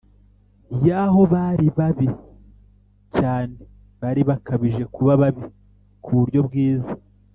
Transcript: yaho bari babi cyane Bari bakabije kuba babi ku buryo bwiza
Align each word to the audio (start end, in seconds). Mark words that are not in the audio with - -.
yaho 0.87 1.21
bari 1.33 1.67
babi 1.77 2.09
cyane 3.17 3.55
Bari 4.01 4.21
bakabije 4.29 4.83
kuba 4.93 5.11
babi 5.21 5.43
ku 6.03 6.09
buryo 6.19 6.41
bwiza 6.47 6.91